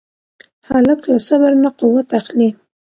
[0.69, 2.49] هلک له صبر نه قوت اخلي.